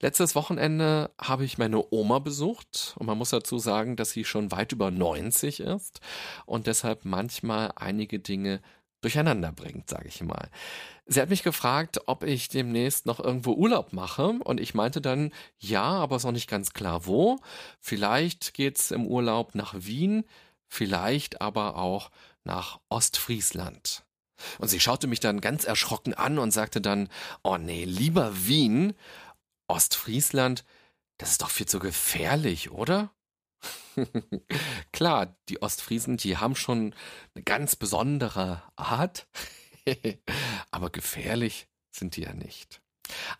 Letztes 0.00 0.36
Wochenende 0.36 1.10
habe 1.20 1.44
ich 1.44 1.58
meine 1.58 1.92
Oma 1.92 2.20
besucht 2.20 2.94
und 2.98 3.06
man 3.06 3.18
muss 3.18 3.30
dazu 3.30 3.58
sagen, 3.58 3.96
dass 3.96 4.10
sie 4.10 4.24
schon 4.24 4.52
weit 4.52 4.70
über 4.70 4.92
90 4.92 5.58
ist 5.58 6.00
und 6.46 6.68
deshalb 6.68 7.04
manchmal 7.04 7.72
einige 7.74 8.20
Dinge 8.20 8.60
durcheinander 9.00 9.52
bringt, 9.52 9.88
sage 9.88 10.08
ich 10.08 10.22
mal. 10.22 10.50
Sie 11.06 11.20
hat 11.20 11.30
mich 11.30 11.42
gefragt, 11.42 12.00
ob 12.06 12.24
ich 12.24 12.48
demnächst 12.48 13.06
noch 13.06 13.20
irgendwo 13.20 13.52
Urlaub 13.52 13.92
mache 13.92 14.28
und 14.44 14.60
ich 14.60 14.74
meinte 14.74 15.00
dann, 15.00 15.32
ja, 15.58 15.84
aber 15.84 16.16
ist 16.16 16.24
noch 16.24 16.32
nicht 16.32 16.50
ganz 16.50 16.72
klar 16.72 17.06
wo. 17.06 17.38
Vielleicht 17.80 18.54
geht's 18.54 18.90
im 18.90 19.06
Urlaub 19.06 19.54
nach 19.54 19.74
Wien, 19.76 20.24
vielleicht 20.66 21.40
aber 21.40 21.76
auch 21.76 22.10
nach 22.44 22.80
Ostfriesland. 22.88 24.04
Und 24.58 24.68
sie 24.68 24.80
schaute 24.80 25.06
mich 25.06 25.20
dann 25.20 25.40
ganz 25.40 25.64
erschrocken 25.64 26.14
an 26.14 26.38
und 26.38 26.52
sagte 26.52 26.80
dann, 26.80 27.08
oh 27.42 27.56
nee, 27.56 27.84
lieber 27.84 28.46
Wien. 28.46 28.94
Ostfriesland, 29.66 30.64
das 31.18 31.32
ist 31.32 31.42
doch 31.42 31.50
viel 31.50 31.66
zu 31.66 31.78
gefährlich, 31.78 32.70
oder? 32.70 33.10
Klar, 34.92 35.36
die 35.48 35.62
Ostfriesen, 35.62 36.16
die 36.16 36.36
haben 36.36 36.54
schon 36.54 36.94
eine 37.34 37.44
ganz 37.44 37.76
besondere 37.76 38.62
Art, 38.76 39.26
aber 40.70 40.90
gefährlich 40.90 41.68
sind 41.90 42.16
die 42.16 42.22
ja 42.22 42.34
nicht. 42.34 42.80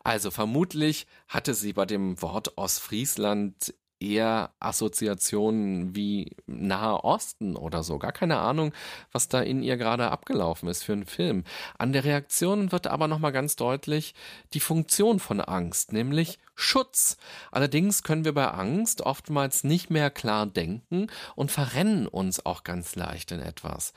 Also 0.02 0.30
vermutlich 0.30 1.06
hatte 1.28 1.54
sie 1.54 1.72
bei 1.72 1.84
dem 1.84 2.20
Wort 2.22 2.56
Ostfriesland 2.56 3.74
eher 4.00 4.50
Assoziationen 4.60 5.94
wie 5.94 6.36
Nahe 6.46 7.02
Osten 7.04 7.56
oder 7.56 7.82
so. 7.82 7.98
Gar 7.98 8.12
keine 8.12 8.38
Ahnung, 8.38 8.72
was 9.12 9.28
da 9.28 9.40
in 9.40 9.62
ihr 9.62 9.76
gerade 9.76 10.10
abgelaufen 10.10 10.68
ist 10.68 10.84
für 10.84 10.92
einen 10.92 11.06
Film. 11.06 11.44
An 11.78 11.92
der 11.92 12.04
Reaktion 12.04 12.72
wird 12.72 12.86
aber 12.86 13.08
nochmal 13.08 13.32
ganz 13.32 13.56
deutlich 13.56 14.14
die 14.54 14.60
Funktion 14.60 15.20
von 15.20 15.40
Angst, 15.40 15.92
nämlich 15.92 16.38
Schutz. 16.54 17.16
Allerdings 17.52 18.02
können 18.02 18.24
wir 18.24 18.34
bei 18.34 18.48
Angst 18.48 19.02
oftmals 19.02 19.64
nicht 19.64 19.90
mehr 19.90 20.10
klar 20.10 20.46
denken 20.46 21.06
und 21.36 21.50
verrennen 21.52 22.06
uns 22.06 22.44
auch 22.44 22.64
ganz 22.64 22.96
leicht 22.96 23.32
in 23.32 23.40
etwas. 23.40 23.92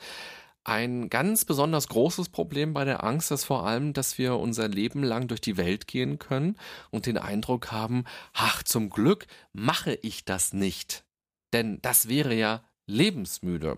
Ein 0.64 1.10
ganz 1.10 1.44
besonders 1.44 1.88
großes 1.88 2.28
Problem 2.28 2.72
bei 2.72 2.84
der 2.84 3.02
Angst 3.02 3.32
ist 3.32 3.44
vor 3.44 3.66
allem, 3.66 3.92
dass 3.92 4.16
wir 4.16 4.36
unser 4.36 4.68
Leben 4.68 5.02
lang 5.02 5.26
durch 5.26 5.40
die 5.40 5.56
Welt 5.56 5.88
gehen 5.88 6.20
können 6.20 6.56
und 6.90 7.06
den 7.06 7.18
Eindruck 7.18 7.72
haben, 7.72 8.04
ach, 8.32 8.62
zum 8.62 8.88
Glück 8.88 9.26
mache 9.52 9.98
ich 10.02 10.24
das 10.24 10.52
nicht. 10.52 11.04
Denn 11.52 11.80
das 11.82 12.08
wäre 12.08 12.34
ja 12.34 12.62
lebensmüde. 12.86 13.76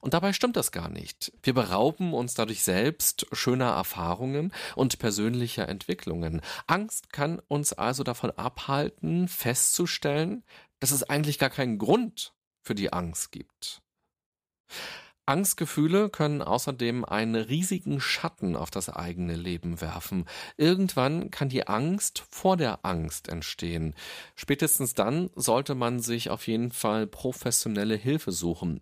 Und 0.00 0.14
dabei 0.14 0.32
stimmt 0.32 0.56
das 0.56 0.70
gar 0.70 0.88
nicht. 0.88 1.32
Wir 1.42 1.54
berauben 1.54 2.14
uns 2.14 2.34
dadurch 2.34 2.62
selbst 2.62 3.26
schöner 3.32 3.70
Erfahrungen 3.70 4.52
und 4.76 4.98
persönlicher 4.98 5.68
Entwicklungen. 5.68 6.42
Angst 6.66 7.12
kann 7.12 7.40
uns 7.48 7.72
also 7.72 8.04
davon 8.04 8.30
abhalten, 8.30 9.28
festzustellen, 9.28 10.44
dass 10.78 10.90
es 10.90 11.02
eigentlich 11.02 11.38
gar 11.38 11.50
keinen 11.50 11.78
Grund 11.78 12.34
für 12.62 12.74
die 12.74 12.92
Angst 12.92 13.32
gibt. 13.32 13.82
Angstgefühle 15.30 16.08
können 16.08 16.42
außerdem 16.42 17.04
einen 17.04 17.36
riesigen 17.36 18.00
Schatten 18.00 18.56
auf 18.56 18.72
das 18.72 18.88
eigene 18.88 19.36
Leben 19.36 19.80
werfen. 19.80 20.24
Irgendwann 20.56 21.30
kann 21.30 21.48
die 21.48 21.68
Angst 21.68 22.24
vor 22.30 22.56
der 22.56 22.84
Angst 22.84 23.28
entstehen. 23.28 23.94
Spätestens 24.34 24.94
dann 24.94 25.30
sollte 25.36 25.76
man 25.76 26.00
sich 26.00 26.30
auf 26.30 26.48
jeden 26.48 26.72
Fall 26.72 27.06
professionelle 27.06 27.94
Hilfe 27.94 28.32
suchen. 28.32 28.80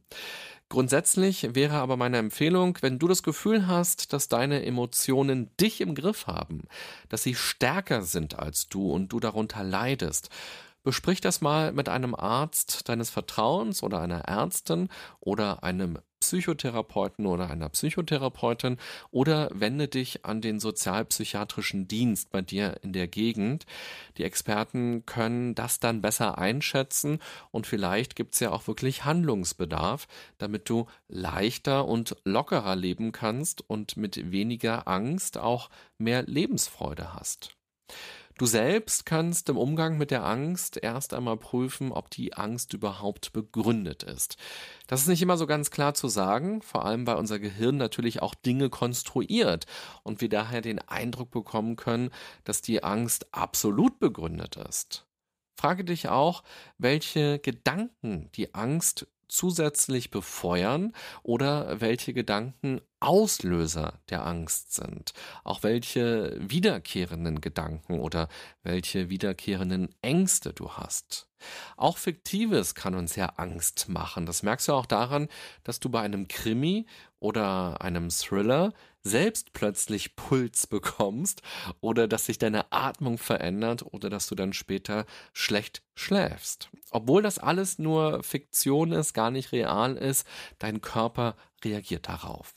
Grundsätzlich 0.71 1.55
wäre 1.55 1.77
aber 1.77 1.99
meine 1.99 2.17
Empfehlung, 2.17 2.79
wenn 2.81 2.99
du 2.99 3.09
das 3.09 3.23
Gefühl 3.23 3.67
hast, 3.67 4.15
dass 4.15 4.29
deine 4.29 4.65
Emotionen 4.65 5.55
dich 5.59 5.83
im 5.83 5.95
Griff 5.95 6.27
haben, 6.27 6.63
dass 7.11 7.25
sie 7.25 7.35
stärker 7.35 8.01
sind 8.01 8.39
als 8.39 8.71
du 8.71 8.91
und 8.91 9.09
du 9.13 9.21
darunter 9.21 9.63
leidest, 9.65 10.31
Besprich 10.85 11.21
das 11.21 11.43
mal 11.43 11.73
mit 11.73 11.91
einem 11.91 12.15
Arzt 12.15 12.89
deines 12.89 13.11
Vertrauens 13.11 13.83
oder 13.83 14.01
einer 14.01 14.21
Ärztin 14.21 14.89
oder 15.21 15.63
einem 15.63 15.99
Psychotherapeuten 16.21 17.27
oder 17.27 17.51
einer 17.51 17.69
Psychotherapeutin 17.69 18.77
oder 19.11 19.51
wende 19.53 19.89
dich 19.89 20.25
an 20.25 20.41
den 20.41 20.61
sozialpsychiatrischen 20.61 21.89
Dienst 21.89 22.31
bei 22.31 22.43
dir 22.43 22.79
in 22.83 22.93
der 22.93 23.09
Gegend. 23.09 23.67
Die 24.17 24.25
Experten 24.25 25.07
können 25.07 25.55
das 25.55 25.81
dann 25.81 26.01
besser 26.01 26.39
einschätzen 26.39 27.19
und 27.51 27.67
vielleicht 27.67 28.17
gibt 28.17 28.35
es 28.35 28.41
ja 28.41 28.51
auch 28.51 28.67
wirklich 28.67 29.05
Handlungsbedarf, 29.05 30.07
damit 30.39 30.69
du 30.69 30.87
leichter 31.09 31.87
und 31.87 32.17
lockerer 32.25 32.77
leben 32.77 33.13
kannst 33.13 33.69
und 33.69 33.97
mit 33.97 34.31
weniger 34.31 34.89
Angst 34.89 35.39
auch 35.39 35.71
mehr 35.99 36.23
Lebensfreude 36.23 37.15
hast. 37.15 37.57
Du 38.39 38.47
selbst 38.47 39.05
kannst 39.05 39.49
im 39.49 39.57
Umgang 39.57 39.99
mit 39.99 40.13
der 40.13 40.25
Angst 40.25 40.77
erst 40.81 41.13
einmal 41.13 41.37
prüfen, 41.37 41.91
ob 41.91 42.09
die 42.09 42.35
Angst 42.35 42.73
überhaupt 42.73 43.33
begründet 43.33 44.05
ist. 44.05 44.37
Das 44.87 45.01
ist 45.01 45.09
nicht 45.09 45.23
immer 45.23 45.37
so 45.37 45.49
ganz 45.49 45.73
klar 45.73 45.95
zu 45.95 46.07
sagen, 46.07 46.63
vor 46.63 46.85
allem 46.85 47.05
weil 47.09 47.17
unser 47.17 47.41
Gehirn 47.41 47.77
natürlich 47.77 48.23
auch 48.23 48.37
Dinge 48.37 48.71
konstruiert 48.71 49.67
und 50.05 50.21
wir 50.21 50.29
daher 50.29 50.61
den 50.61 50.79
Eindruck 50.79 51.33
bekommen 51.33 51.75
können, 51.75 52.11
dass 52.45 52.63
die 52.63 52.85
Angst 52.85 53.27
absolut 53.35 53.99
begründet 53.99 54.55
ist. 54.55 55.09
Frage 55.57 55.85
dich 55.85 56.09
auch, 56.09 56.45
welche 56.79 57.41
Gedanken 57.41 58.31
die 58.37 58.55
Angst 58.55 59.09
zusätzlich 59.29 60.11
befeuern 60.11 60.93
oder 61.23 61.81
welche 61.81 62.13
Gedanken 62.13 62.81
Auslöser 63.01 64.01
der 64.11 64.27
Angst 64.27 64.75
sind, 64.75 65.13
auch 65.45 65.63
welche 65.63 66.37
wiederkehrenden 66.41 67.41
Gedanken 67.41 68.01
oder 68.01 68.29
welche 68.65 69.09
wiederkehrenden 69.09 69.95
Ängste 70.03 70.53
du 70.53 70.73
hast. 70.73 71.29
Auch 71.77 71.97
Fiktives 71.97 72.75
kann 72.75 72.97
uns 72.97 73.15
ja 73.15 73.27
Angst 73.37 73.89
machen. 73.89 74.27
Das 74.27 74.43
merkst 74.43 74.67
du 74.67 74.73
auch 74.73 74.87
daran, 74.87 75.29
dass 75.63 75.79
du 75.79 75.89
bei 75.89 76.01
einem 76.01 76.27
Krimi 76.27 76.87
oder 77.21 77.81
einem 77.81 78.11
Thriller 78.11 78.73
selbst 79.09 79.53
plötzlich 79.53 80.17
Puls 80.17 80.67
bekommst 80.67 81.43
oder 81.81 82.07
dass 82.07 82.27
sich 82.27 82.39
deine 82.39 82.71
Atmung 82.73 83.19
verändert 83.19 83.83
oder 83.83 84.11
dass 84.11 84.27
du 84.27 84.35
dann 84.35 84.53
später 84.53 85.07
schlecht 85.33 85.83
schläfst. 85.95 86.71
Obwohl 86.91 87.23
das 87.23 87.39
alles 87.39 87.79
nur 87.79 88.23
Fiktion 88.23 88.93
ist, 88.93 89.15
gar 89.15 89.31
nicht 89.31 89.53
real 89.53 89.97
ist, 89.97 90.27
dein 90.59 90.81
Körper 90.81 91.37
reagiert 91.65 92.09
darauf. 92.09 92.55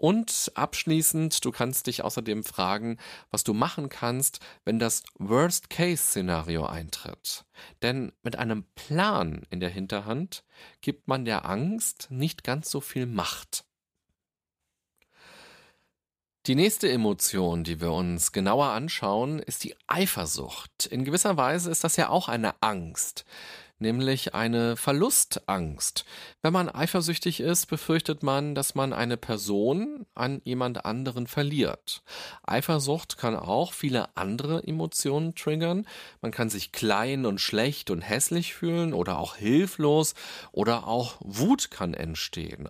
Und 0.00 0.50
abschließend, 0.54 1.44
du 1.44 1.52
kannst 1.52 1.86
dich 1.86 2.02
außerdem 2.02 2.42
fragen, 2.42 2.96
was 3.30 3.44
du 3.44 3.52
machen 3.52 3.90
kannst, 3.90 4.40
wenn 4.64 4.78
das 4.78 5.02
Worst-Case-Szenario 5.18 6.64
eintritt. 6.64 7.44
Denn 7.82 8.10
mit 8.22 8.36
einem 8.36 8.64
Plan 8.74 9.42
in 9.50 9.60
der 9.60 9.68
Hinterhand 9.68 10.42
gibt 10.80 11.06
man 11.06 11.26
der 11.26 11.44
Angst 11.44 12.06
nicht 12.10 12.44
ganz 12.44 12.70
so 12.70 12.80
viel 12.80 13.04
Macht. 13.04 13.66
Die 16.46 16.54
nächste 16.54 16.90
Emotion, 16.90 17.64
die 17.64 17.82
wir 17.82 17.92
uns 17.92 18.32
genauer 18.32 18.68
anschauen, 18.68 19.40
ist 19.40 19.62
die 19.62 19.74
Eifersucht. 19.86 20.86
In 20.86 21.04
gewisser 21.04 21.36
Weise 21.36 21.70
ist 21.70 21.84
das 21.84 21.96
ja 21.96 22.08
auch 22.08 22.28
eine 22.28 22.54
Angst, 22.62 23.26
nämlich 23.78 24.34
eine 24.34 24.78
Verlustangst. 24.78 26.06
Wenn 26.40 26.54
man 26.54 26.70
eifersüchtig 26.70 27.40
ist, 27.40 27.66
befürchtet 27.66 28.22
man, 28.22 28.54
dass 28.54 28.74
man 28.74 28.94
eine 28.94 29.18
Person 29.18 30.06
an 30.14 30.40
jemand 30.42 30.86
anderen 30.86 31.26
verliert. 31.26 32.02
Eifersucht 32.42 33.18
kann 33.18 33.36
auch 33.36 33.74
viele 33.74 34.16
andere 34.16 34.66
Emotionen 34.66 35.34
triggern. 35.34 35.86
Man 36.22 36.30
kann 36.30 36.48
sich 36.48 36.72
klein 36.72 37.26
und 37.26 37.42
schlecht 37.42 37.90
und 37.90 38.00
hässlich 38.00 38.54
fühlen 38.54 38.94
oder 38.94 39.18
auch 39.18 39.36
hilflos 39.36 40.14
oder 40.52 40.86
auch 40.86 41.16
Wut 41.20 41.70
kann 41.70 41.92
entstehen. 41.92 42.66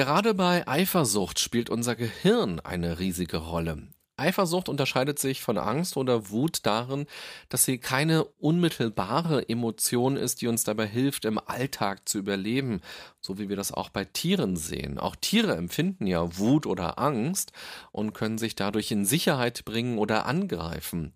Gerade 0.00 0.32
bei 0.32 0.66
Eifersucht 0.66 1.38
spielt 1.40 1.68
unser 1.68 1.94
Gehirn 1.94 2.58
eine 2.58 3.00
riesige 3.00 3.36
Rolle. 3.36 3.82
Eifersucht 4.16 4.70
unterscheidet 4.70 5.18
sich 5.18 5.42
von 5.42 5.58
Angst 5.58 5.94
oder 5.98 6.30
Wut 6.30 6.60
darin, 6.64 7.04
dass 7.50 7.66
sie 7.66 7.76
keine 7.76 8.24
unmittelbare 8.24 9.46
Emotion 9.46 10.16
ist, 10.16 10.40
die 10.40 10.46
uns 10.46 10.64
dabei 10.64 10.86
hilft, 10.86 11.26
im 11.26 11.38
Alltag 11.38 12.08
zu 12.08 12.16
überleben, 12.16 12.80
so 13.20 13.38
wie 13.38 13.50
wir 13.50 13.56
das 13.56 13.72
auch 13.72 13.90
bei 13.90 14.06
Tieren 14.06 14.56
sehen. 14.56 14.98
Auch 14.98 15.16
Tiere 15.16 15.54
empfinden 15.54 16.06
ja 16.06 16.38
Wut 16.38 16.64
oder 16.64 16.98
Angst 16.98 17.52
und 17.92 18.14
können 18.14 18.38
sich 18.38 18.56
dadurch 18.56 18.90
in 18.90 19.04
Sicherheit 19.04 19.66
bringen 19.66 19.98
oder 19.98 20.24
angreifen. 20.24 21.12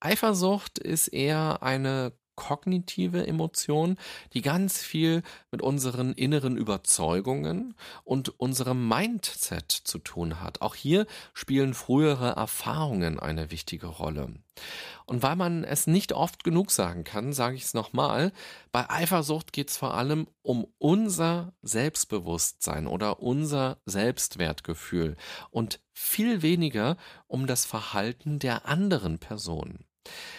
Eifersucht 0.00 0.78
ist 0.78 1.08
eher 1.08 1.62
eine 1.62 2.12
kognitive 2.34 3.26
Emotion, 3.26 3.96
die 4.32 4.42
ganz 4.42 4.78
viel 4.78 5.22
mit 5.50 5.62
unseren 5.62 6.12
inneren 6.12 6.56
Überzeugungen 6.56 7.74
und 8.04 8.40
unserem 8.40 8.88
Mindset 8.88 9.70
zu 9.70 9.98
tun 9.98 10.40
hat. 10.40 10.62
Auch 10.62 10.74
hier 10.74 11.06
spielen 11.34 11.74
frühere 11.74 12.30
Erfahrungen 12.30 13.18
eine 13.20 13.50
wichtige 13.50 13.86
Rolle. 13.86 14.34
Und 15.06 15.22
weil 15.22 15.36
man 15.36 15.64
es 15.64 15.86
nicht 15.86 16.12
oft 16.12 16.44
genug 16.44 16.70
sagen 16.70 17.04
kann, 17.04 17.32
sage 17.32 17.56
ich 17.56 17.64
es 17.64 17.74
nochmal, 17.74 18.32
bei 18.70 18.88
Eifersucht 18.88 19.52
geht 19.52 19.70
es 19.70 19.76
vor 19.76 19.94
allem 19.94 20.26
um 20.42 20.66
unser 20.78 21.52
Selbstbewusstsein 21.62 22.86
oder 22.86 23.20
unser 23.20 23.78
Selbstwertgefühl 23.86 25.16
und 25.50 25.80
viel 25.92 26.42
weniger 26.42 26.96
um 27.26 27.46
das 27.46 27.64
Verhalten 27.64 28.38
der 28.38 28.66
anderen 28.66 29.18
Person. 29.18 29.84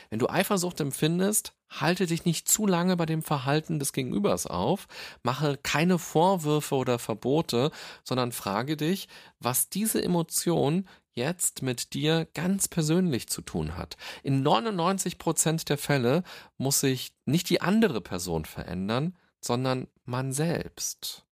Wenn 0.10 0.20
du 0.20 0.30
Eifersucht 0.30 0.80
empfindest, 0.82 1.54
halte 1.82 2.06
dich 2.06 2.26
nicht 2.26 2.48
zu 2.48 2.68
lange 2.68 2.96
bei 2.98 3.06
dem 3.06 3.24
Verhalten 3.24 3.80
des 3.80 3.94
Gegenübers 3.94 4.48
auf, 4.48 4.88
mache 5.24 5.58
keine 5.58 6.00
Vorwürfe 6.00 6.76
oder 6.76 7.00
Verbote, 7.00 7.72
sondern 8.04 8.32
frage 8.32 8.78
dich, 8.78 9.08
was 9.40 9.70
diese 9.70 10.02
Emotion 10.04 10.88
jetzt 11.14 11.62
mit 11.62 11.94
dir 11.94 12.28
ganz 12.34 12.68
persönlich 12.68 13.30
zu 13.30 13.42
tun 13.42 13.78
hat. 13.78 13.98
In 14.24 14.42
99 14.42 15.18
Prozent 15.18 15.70
der 15.70 15.78
Fälle 15.78 16.24
muss 16.58 16.80
sich 16.80 17.14
nicht 17.26 17.50
die 17.50 17.62
andere 17.62 18.02
Person 18.02 18.46
verändern, 18.46 19.16
sondern 19.40 19.88
man 20.06 20.34
selbst. 20.34 21.26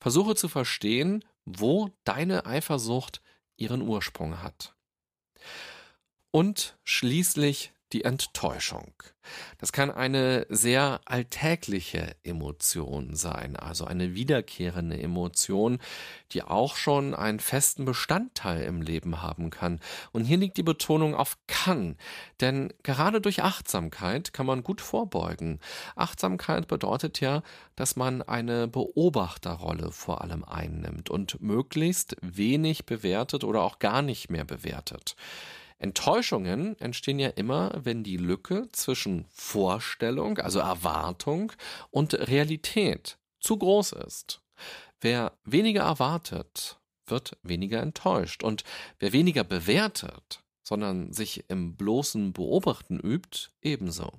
Versuche 0.00 0.34
zu 0.34 0.48
verstehen, 0.48 1.24
wo 1.44 1.90
deine 2.04 2.46
Eifersucht 2.46 3.22
ihren 3.56 3.82
Ursprung 3.82 4.42
hat. 4.42 4.74
Und 6.30 6.76
schließlich 6.84 7.72
die 7.92 8.04
Enttäuschung. 8.04 8.92
Das 9.58 9.72
kann 9.72 9.90
eine 9.90 10.46
sehr 10.48 11.00
alltägliche 11.04 12.14
Emotion 12.22 13.14
sein, 13.14 13.56
also 13.56 13.84
eine 13.84 14.14
wiederkehrende 14.14 15.00
Emotion, 15.00 15.78
die 16.32 16.42
auch 16.42 16.76
schon 16.76 17.14
einen 17.14 17.40
festen 17.40 17.84
Bestandteil 17.84 18.62
im 18.62 18.82
Leben 18.82 19.22
haben 19.22 19.50
kann. 19.50 19.80
Und 20.12 20.24
hier 20.24 20.36
liegt 20.36 20.56
die 20.56 20.62
Betonung 20.62 21.14
auf 21.14 21.38
kann, 21.46 21.96
denn 22.40 22.72
gerade 22.82 23.20
durch 23.20 23.42
Achtsamkeit 23.42 24.32
kann 24.32 24.46
man 24.46 24.62
gut 24.62 24.80
vorbeugen. 24.80 25.60
Achtsamkeit 25.94 26.68
bedeutet 26.68 27.20
ja, 27.20 27.42
dass 27.74 27.96
man 27.96 28.22
eine 28.22 28.68
Beobachterrolle 28.68 29.92
vor 29.92 30.22
allem 30.22 30.44
einnimmt 30.44 31.10
und 31.10 31.40
möglichst 31.40 32.16
wenig 32.20 32.86
bewertet 32.86 33.44
oder 33.44 33.62
auch 33.62 33.78
gar 33.78 34.02
nicht 34.02 34.30
mehr 34.30 34.44
bewertet. 34.44 35.16
Enttäuschungen 35.78 36.78
entstehen 36.80 37.18
ja 37.18 37.28
immer, 37.28 37.72
wenn 37.84 38.02
die 38.02 38.16
Lücke 38.16 38.68
zwischen 38.72 39.26
Vorstellung, 39.30 40.38
also 40.38 40.58
Erwartung 40.58 41.52
und 41.90 42.14
Realität 42.14 43.18
zu 43.40 43.58
groß 43.58 43.92
ist. 43.92 44.42
Wer 45.00 45.32
weniger 45.44 45.82
erwartet, 45.82 46.80
wird 47.06 47.36
weniger 47.42 47.80
enttäuscht. 47.82 48.42
Und 48.42 48.64
wer 48.98 49.12
weniger 49.12 49.44
bewertet, 49.44 50.42
sondern 50.62 51.12
sich 51.12 51.44
im 51.48 51.76
bloßen 51.76 52.32
Beobachten 52.32 52.98
übt, 52.98 53.50
ebenso. 53.62 54.12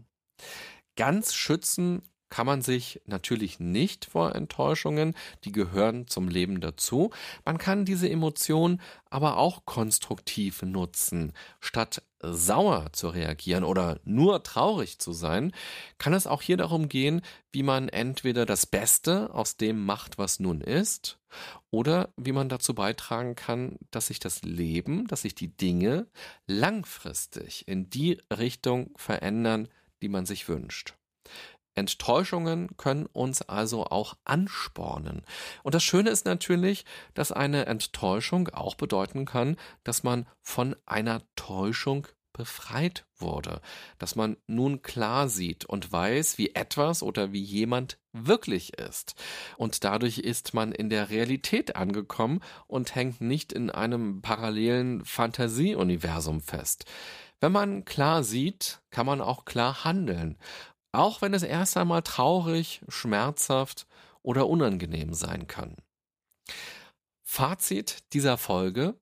Ganz 0.95 1.33
schützen 1.33 2.03
kann 2.29 2.46
man 2.46 2.62
sich 2.62 3.01
natürlich 3.05 3.60
nicht 3.60 4.05
vor 4.05 4.36
Enttäuschungen, 4.36 5.15
die 5.43 5.51
gehören 5.51 6.07
zum 6.07 6.27
Leben 6.27 6.60
dazu. 6.62 7.12
Man 7.46 7.57
kann 7.57 7.86
diese 7.86 8.10
Emotion 8.10 8.81
aber 9.10 9.38
auch 9.38 9.65
konstruktiv 9.65 10.62
nutzen. 10.62 11.34
Statt 11.60 12.03
sauer 12.19 12.91
zu 12.93 13.10
reagieren 13.10 13.63
oder 13.63 14.00
nur 14.03 14.43
traurig 14.43 15.00
zu 15.00 15.13
sein, 15.13 15.51
kann 15.98 16.13
es 16.13 16.27
auch 16.27 16.41
hier 16.41 16.57
darum 16.57 16.89
gehen, 16.89 17.22
wie 17.51 17.63
man 17.63 17.89
entweder 17.89 18.46
das 18.46 18.65
Beste 18.65 19.34
aus 19.34 19.57
dem 19.57 19.86
macht, 19.86 20.17
was 20.17 20.39
nun 20.39 20.62
ist, 20.62 21.19
oder 21.69 22.10
wie 22.17 22.31
man 22.31 22.50
dazu 22.50 22.74
beitragen 22.74 23.36
kann, 23.36 23.77
dass 23.91 24.07
sich 24.07 24.19
das 24.19 24.41
Leben, 24.41 25.07
dass 25.07 25.22
sich 25.22 25.36
die 25.36 25.55
Dinge 25.55 26.07
langfristig 26.48 27.67
in 27.67 27.89
die 27.89 28.19
Richtung 28.31 28.91
verändern, 28.96 29.67
die 30.01 30.10
man 30.10 30.25
sich 30.25 30.48
wünscht. 30.48 30.96
Enttäuschungen 31.77 32.75
können 32.77 33.05
uns 33.05 33.41
also 33.41 33.86
auch 33.86 34.15
anspornen. 34.25 35.22
Und 35.63 35.75
das 35.75 35.84
Schöne 35.84 36.10
ist 36.10 36.25
natürlich, 36.25 36.86
dass 37.13 37.31
eine 37.31 37.65
Enttäuschung 37.67 38.50
auch 38.50 38.75
bedeuten 38.75 39.25
kann, 39.25 39.57
dass 39.84 40.03
man 40.03 40.27
von 40.41 40.75
einer 40.86 41.22
Täuschung 41.36 42.07
befreit 42.34 43.05
wurde, 43.17 43.62
dass 43.98 44.15
man 44.15 44.38
nun 44.46 44.81
klar 44.84 45.27
sieht 45.27 45.65
und 45.65 45.91
weiß, 45.91 46.38
wie 46.38 46.53
etwas 46.55 47.03
oder 47.03 47.34
wie 47.34 47.41
jemand 47.41 47.97
wirklich 48.13 48.78
ist. 48.78 49.15
Und 49.58 49.84
dadurch 49.84 50.19
ist 50.19 50.54
man 50.54 50.71
in 50.71 50.89
der 50.89 51.10
Realität 51.10 51.75
angekommen 51.75 52.41
und 52.67 52.95
hängt 52.95 53.21
nicht 53.21 53.51
in 53.51 53.69
einem 53.69 54.21
parallelen 54.21 55.04
Fantasieuniversum 55.04 56.41
fest. 56.41 56.86
Wenn 57.39 57.51
man 57.51 57.86
klar 57.86 58.23
sieht, 58.23 58.80
kann 58.89 59.06
man 59.06 59.21
auch 59.21 59.45
klar 59.45 59.84
handeln. 59.84 60.38
Auch 60.97 61.21
wenn 61.21 61.36
es 61.36 61.43
erst 61.43 61.77
einmal 61.77 62.01
traurig, 62.01 62.81
schmerzhaft 62.88 63.86
oder 64.23 64.47
unangenehm 64.47 65.13
sein 65.13 65.45
kann. 65.45 65.75
Fazit 67.21 68.12
dieser 68.13 68.39
Folge. 68.39 68.99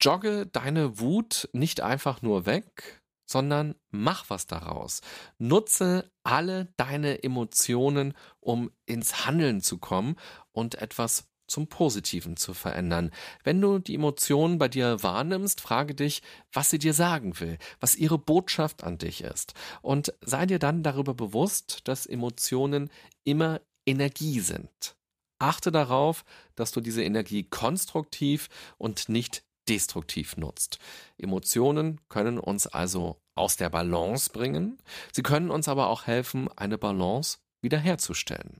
Jogge 0.00 0.46
deine 0.46 1.00
Wut 1.00 1.48
nicht 1.52 1.80
einfach 1.80 2.22
nur 2.22 2.46
weg, 2.46 3.02
sondern 3.26 3.74
mach 3.90 4.30
was 4.30 4.46
daraus. 4.46 5.00
Nutze 5.38 6.08
alle 6.22 6.72
deine 6.76 7.24
Emotionen, 7.24 8.14
um 8.38 8.70
ins 8.86 9.26
Handeln 9.26 9.60
zu 9.60 9.78
kommen 9.78 10.14
und 10.52 10.76
etwas 10.76 11.26
zum 11.48 11.66
Positiven 11.66 12.36
zu 12.36 12.54
verändern. 12.54 13.10
Wenn 13.42 13.60
du 13.60 13.78
die 13.78 13.94
Emotionen 13.94 14.58
bei 14.58 14.68
dir 14.68 15.02
wahrnimmst, 15.02 15.60
frage 15.60 15.94
dich, 15.94 16.22
was 16.52 16.70
sie 16.70 16.78
dir 16.78 16.94
sagen 16.94 17.40
will, 17.40 17.58
was 17.80 17.96
ihre 17.96 18.18
Botschaft 18.18 18.84
an 18.84 18.98
dich 18.98 19.22
ist. 19.22 19.54
Und 19.82 20.14
sei 20.20 20.46
dir 20.46 20.58
dann 20.58 20.82
darüber 20.82 21.14
bewusst, 21.14 21.80
dass 21.84 22.06
Emotionen 22.06 22.90
immer 23.24 23.60
Energie 23.86 24.40
sind. 24.40 24.96
Achte 25.40 25.72
darauf, 25.72 26.24
dass 26.54 26.72
du 26.72 26.80
diese 26.80 27.02
Energie 27.02 27.44
konstruktiv 27.44 28.48
und 28.76 29.08
nicht 29.08 29.44
destruktiv 29.68 30.36
nutzt. 30.36 30.78
Emotionen 31.16 32.00
können 32.08 32.38
uns 32.38 32.66
also 32.66 33.20
aus 33.34 33.56
der 33.56 33.70
Balance 33.70 34.30
bringen, 34.30 34.78
sie 35.12 35.22
können 35.22 35.50
uns 35.50 35.68
aber 35.68 35.88
auch 35.88 36.06
helfen, 36.06 36.48
eine 36.56 36.78
Balance 36.78 37.38
wiederherzustellen. 37.62 38.58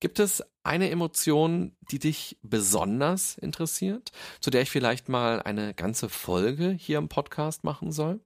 Gibt 0.00 0.18
es 0.18 0.42
eine 0.62 0.90
Emotion, 0.90 1.74
die 1.90 1.98
dich 1.98 2.38
besonders 2.42 3.38
interessiert, 3.38 4.12
zu 4.40 4.50
der 4.50 4.62
ich 4.62 4.70
vielleicht 4.70 5.08
mal 5.08 5.40
eine 5.40 5.72
ganze 5.72 6.08
Folge 6.08 6.70
hier 6.70 6.98
im 6.98 7.08
Podcast 7.08 7.64
machen 7.64 7.92
soll? 7.92 8.20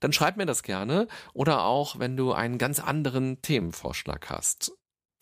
Dann 0.00 0.12
schreib 0.12 0.36
mir 0.36 0.46
das 0.46 0.62
gerne 0.62 1.06
oder 1.32 1.64
auch, 1.64 1.98
wenn 1.98 2.16
du 2.16 2.32
einen 2.32 2.58
ganz 2.58 2.80
anderen 2.80 3.40
Themenvorschlag 3.40 4.30
hast. 4.30 4.72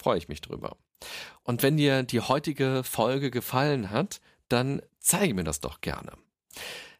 Freue 0.00 0.18
ich 0.18 0.28
mich 0.28 0.40
drüber. 0.40 0.76
Und 1.42 1.62
wenn 1.62 1.76
dir 1.76 2.02
die 2.02 2.20
heutige 2.20 2.82
Folge 2.82 3.30
gefallen 3.30 3.90
hat, 3.90 4.20
dann 4.48 4.80
zeige 5.00 5.34
mir 5.34 5.44
das 5.44 5.60
doch 5.60 5.80
gerne. 5.80 6.12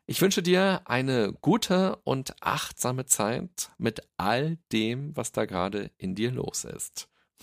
Ich 0.06 0.20
wünsche 0.20 0.42
dir 0.42 0.82
eine 0.84 1.32
gute 1.32 1.96
und 2.04 2.34
achtsame 2.42 3.06
Zeit 3.06 3.70
mit 3.78 4.02
all 4.18 4.58
dem, 4.70 5.16
was 5.16 5.32
da 5.32 5.46
gerade 5.46 5.90
in 5.96 6.14
dir 6.14 6.30
los 6.30 6.64
ist. 6.64 7.08